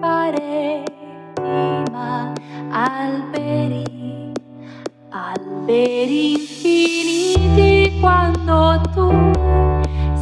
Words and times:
pareti, 0.00 0.92
ma 1.90 2.32
alberi, 2.70 4.32
alberi 5.10 6.32
infiniti 6.32 7.98
quando 8.00 8.80
tu 8.92 9.32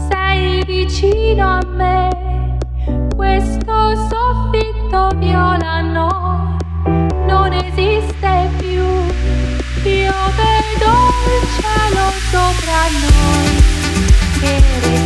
sei 0.09 0.65
vicino 0.65 1.59
a 1.59 1.61
me. 1.67 2.59
Questo 3.15 3.95
soffitto 4.09 5.09
viola 5.17 5.81
no, 5.81 6.57
non 7.27 7.53
esiste 7.53 8.51
più. 8.59 8.85
Io 9.91 10.15
vedo 10.37 10.93
il 11.33 11.43
cielo 11.57 12.05
sopra 12.31 12.81
noi 13.03 13.47
che 14.41 15.06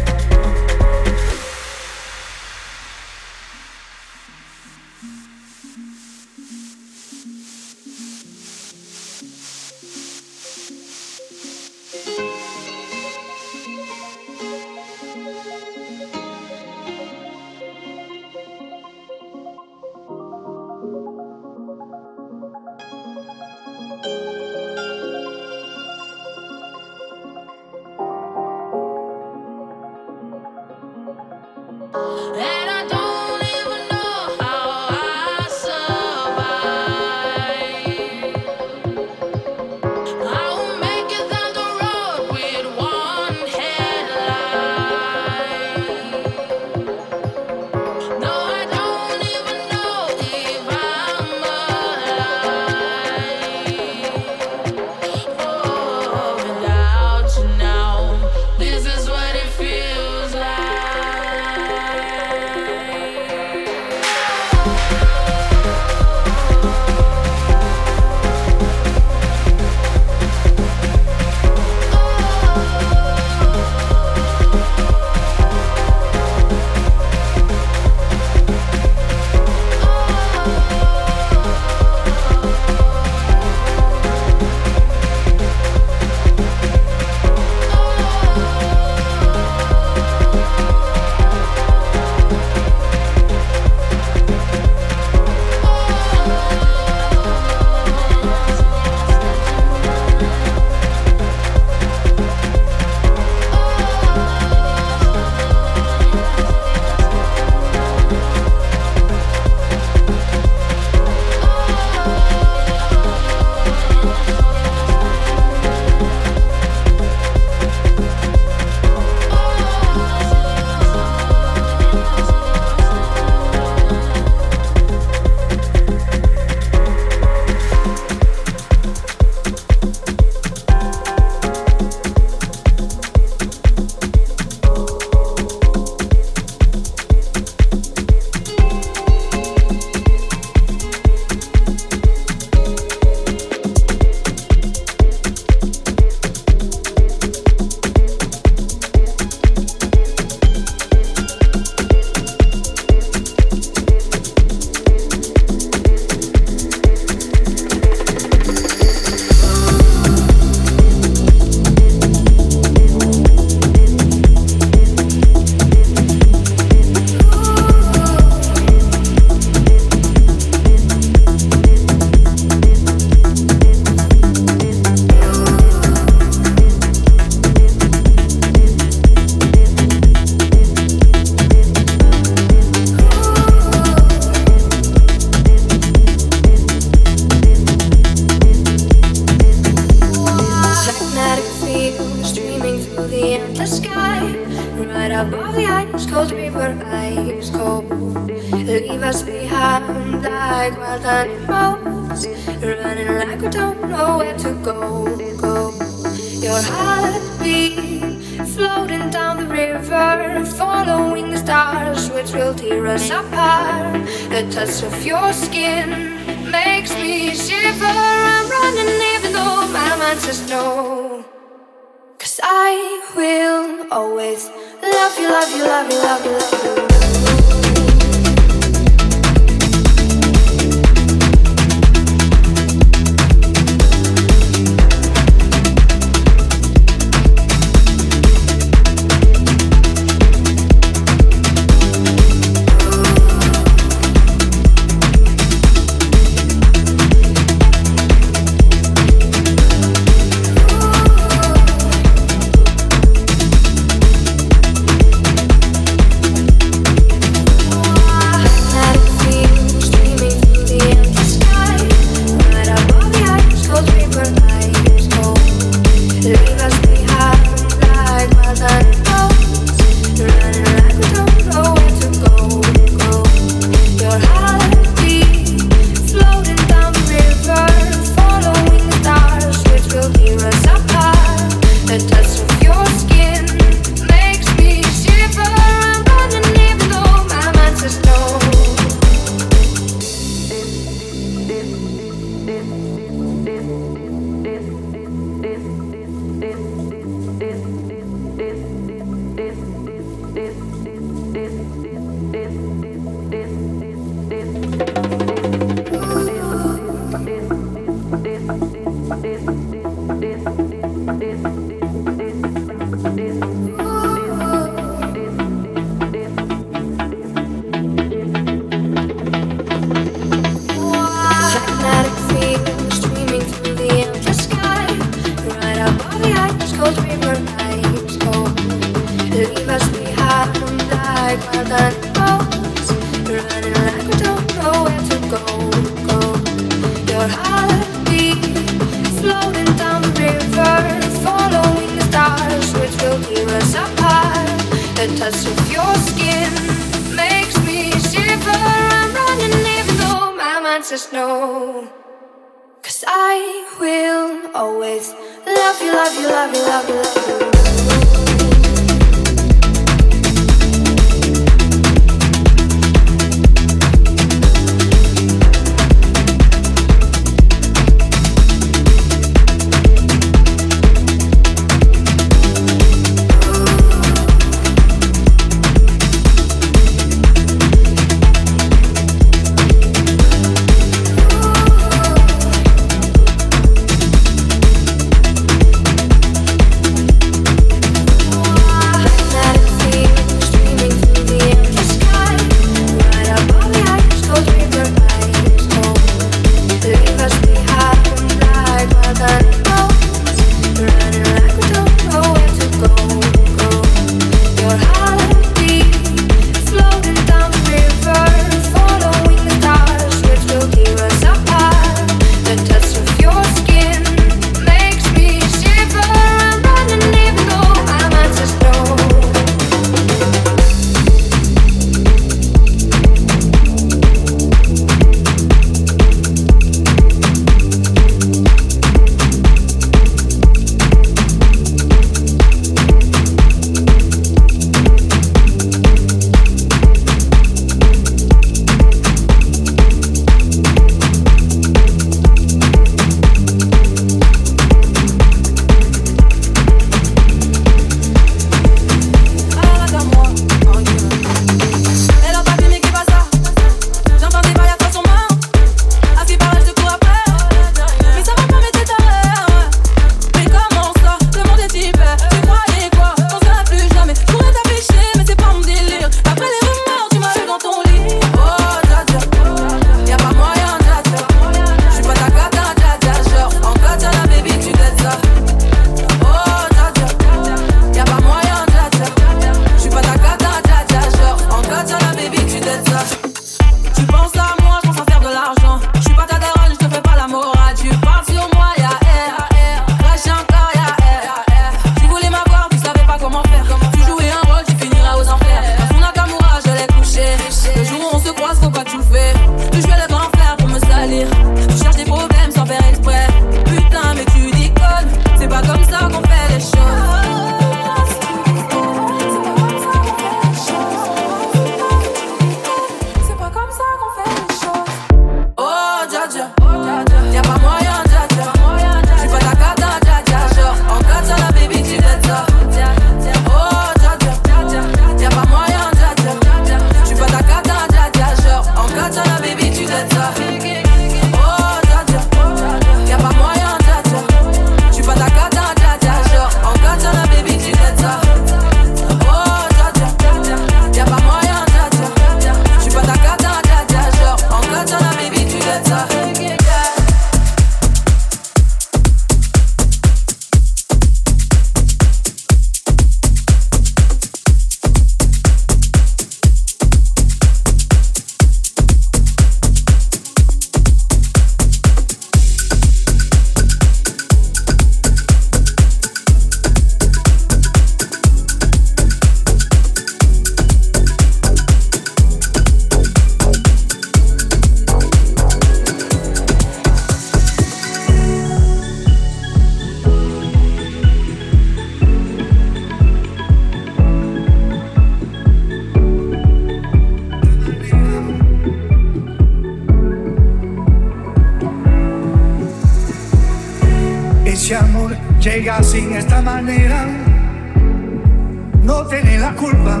no 598.82 599.06
tiene 599.06 599.38
la 599.38 599.52
culpa. 599.54 600.00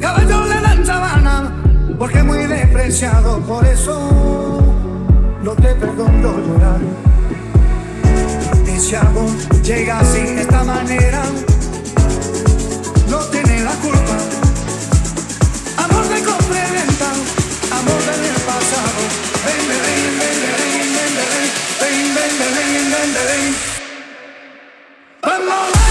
Caballo 0.00 0.46
le 0.46 0.60
dan 0.60 0.86
sabana, 0.86 1.52
porque 1.98 2.18
es 2.18 2.24
muy 2.24 2.46
despreciado, 2.46 3.40
por 3.40 3.64
eso 3.66 4.62
no 5.42 5.52
te 5.52 5.74
perdono 5.74 6.38
llorar. 6.46 6.80
Y 8.66 8.78
si 8.78 8.94
algo 8.94 9.26
llega 9.62 10.04
sin 10.04 10.38
esta 10.38 10.64
manera, 10.64 11.22
no 13.10 13.18
tiene 13.32 13.60
la 13.62 13.72
culpa. 13.74 14.16
Amor 15.84 16.08
de 16.08 16.22
complementa, 16.22 17.08
amor 17.78 18.02
del 18.22 18.38
pasado. 18.50 19.00
Ven, 19.46 19.62
ven, 19.68 19.82
ven, 19.84 20.12
ven, 20.20 20.36
ven, 20.42 20.88
ven, 20.96 21.12
ven, 21.16 21.44
ven, 21.80 22.14
ven, 22.14 22.32
ven, 22.38 22.54
ven, 22.56 22.90
ven, 22.92 23.10
ven. 23.14 23.75
my 25.44 25.70
it. 25.70 25.85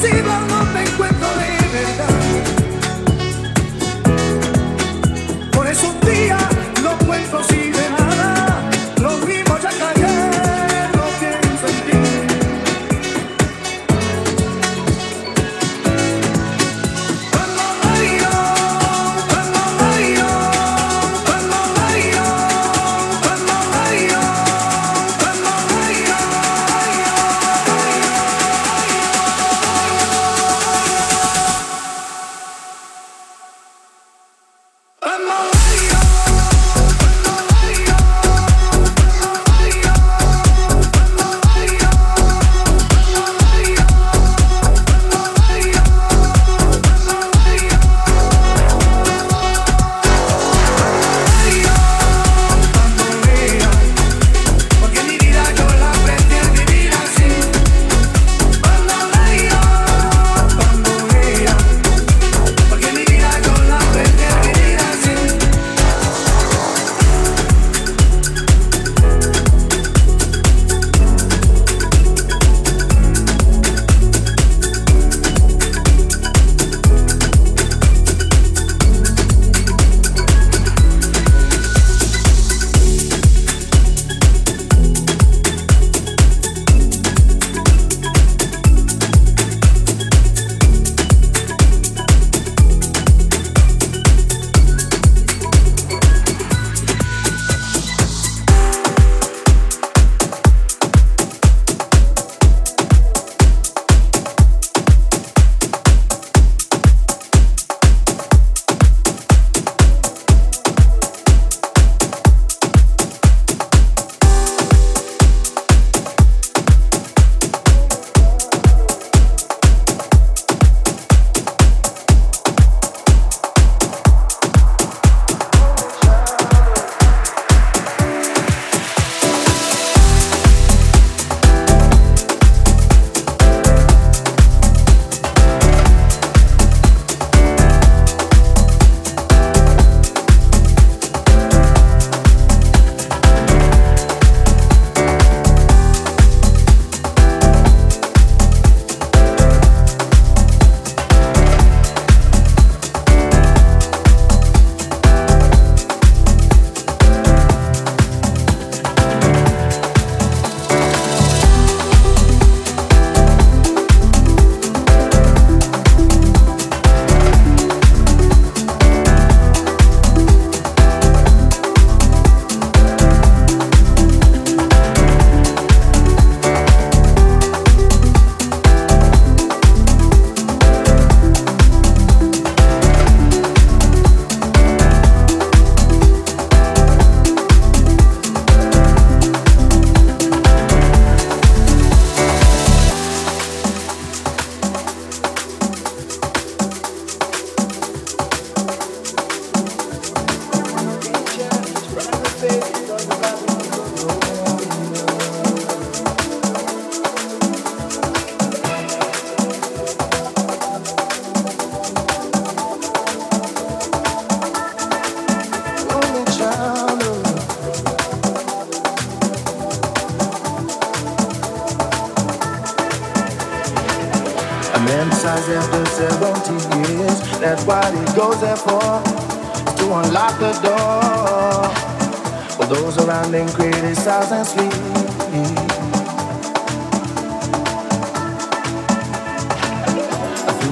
see 0.00 0.20
the 0.20 0.57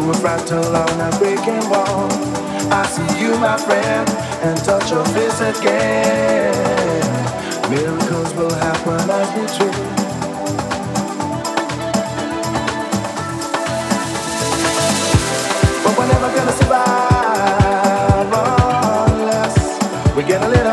Through 0.06 0.14
a 0.14 0.18
fractal 0.18 0.62
on 0.62 1.00
a 1.00 1.10
breaking 1.18 1.68
wall, 1.68 2.06
I 2.72 2.86
see 2.86 3.20
you, 3.20 3.36
my 3.40 3.56
friend, 3.58 4.08
and 4.46 4.56
touch 4.58 4.92
your 4.92 5.04
face 5.06 5.40
again. 5.40 6.52
Miracles 7.68 8.32
will 8.34 8.54
happen 8.54 9.10
as 9.10 9.28
we 9.34 9.46
trip. 9.56 9.74
we're 15.98 16.06
never 16.06 16.30
gonna 16.36 16.52
survive 16.52 18.32
unless 19.10 19.56
we 20.14 20.22
get 20.22 20.40
a 20.40 20.48
little 20.48 20.65